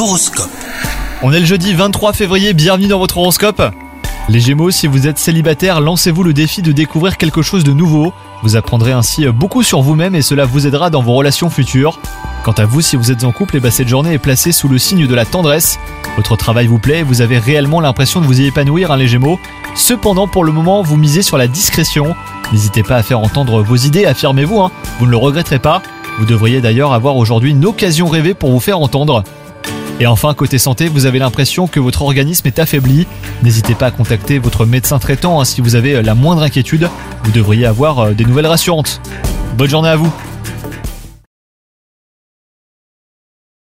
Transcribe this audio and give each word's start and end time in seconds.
L'horoscope. 0.00 0.48
On 1.20 1.30
est 1.30 1.40
le 1.40 1.44
jeudi 1.44 1.74
23 1.74 2.14
février, 2.14 2.54
bienvenue 2.54 2.86
dans 2.86 2.98
votre 2.98 3.18
horoscope. 3.18 3.62
Les 4.30 4.40
Gémeaux, 4.40 4.70
si 4.70 4.86
vous 4.86 5.06
êtes 5.06 5.18
célibataire, 5.18 5.82
lancez-vous 5.82 6.22
le 6.22 6.32
défi 6.32 6.62
de 6.62 6.72
découvrir 6.72 7.18
quelque 7.18 7.42
chose 7.42 7.64
de 7.64 7.74
nouveau. 7.74 8.14
Vous 8.42 8.56
apprendrez 8.56 8.92
ainsi 8.92 9.26
beaucoup 9.26 9.62
sur 9.62 9.82
vous-même 9.82 10.14
et 10.14 10.22
cela 10.22 10.46
vous 10.46 10.66
aidera 10.66 10.88
dans 10.88 11.02
vos 11.02 11.12
relations 11.12 11.50
futures. 11.50 12.00
Quant 12.44 12.52
à 12.52 12.64
vous, 12.64 12.80
si 12.80 12.96
vous 12.96 13.10
êtes 13.10 13.24
en 13.24 13.32
couple, 13.32 13.58
et 13.58 13.70
cette 13.70 13.88
journée 13.88 14.14
est 14.14 14.18
placée 14.18 14.52
sous 14.52 14.68
le 14.68 14.78
signe 14.78 15.06
de 15.06 15.14
la 15.14 15.26
tendresse. 15.26 15.78
Votre 16.16 16.34
travail 16.34 16.66
vous 16.66 16.78
plaît 16.78 17.02
vous 17.02 17.20
avez 17.20 17.38
réellement 17.38 17.82
l'impression 17.82 18.22
de 18.22 18.24
vous 18.24 18.40
y 18.40 18.46
épanouir, 18.46 18.92
hein, 18.92 18.96
les 18.96 19.06
Gémeaux. 19.06 19.38
Cependant, 19.74 20.28
pour 20.28 20.44
le 20.44 20.52
moment, 20.52 20.82
vous 20.82 20.96
misez 20.96 21.20
sur 21.20 21.36
la 21.36 21.46
discrétion. 21.46 22.16
N'hésitez 22.52 22.82
pas 22.82 22.96
à 22.96 23.02
faire 23.02 23.20
entendre 23.20 23.62
vos 23.62 23.76
idées, 23.76 24.06
affirmez-vous, 24.06 24.62
hein. 24.62 24.70
vous 24.98 25.04
ne 25.04 25.10
le 25.10 25.18
regretterez 25.18 25.58
pas. 25.58 25.82
Vous 26.18 26.24
devriez 26.24 26.62
d'ailleurs 26.62 26.94
avoir 26.94 27.16
aujourd'hui 27.16 27.50
une 27.50 27.66
occasion 27.66 28.08
rêvée 28.08 28.32
pour 28.32 28.50
vous 28.50 28.60
faire 28.60 28.80
entendre. 28.80 29.24
Et 30.00 30.06
enfin, 30.06 30.32
côté 30.32 30.58
santé, 30.58 30.88
vous 30.88 31.04
avez 31.04 31.18
l'impression 31.18 31.66
que 31.66 31.78
votre 31.78 32.02
organisme 32.02 32.46
est 32.46 32.58
affaibli. 32.58 33.06
N'hésitez 33.42 33.74
pas 33.74 33.86
à 33.86 33.90
contacter 33.90 34.38
votre 34.38 34.64
médecin 34.64 34.98
traitant 34.98 35.40
hein, 35.40 35.44
si 35.44 35.60
vous 35.60 35.76
avez 35.76 36.02
la 36.02 36.14
moindre 36.14 36.42
inquiétude. 36.42 36.88
Vous 37.24 37.32
devriez 37.32 37.66
avoir 37.66 37.98
euh, 37.98 38.12
des 38.12 38.24
nouvelles 38.24 38.46
rassurantes. 38.46 39.02
Bonne 39.58 39.68
journée 39.68 39.90
à 39.90 39.96
vous 39.96 40.12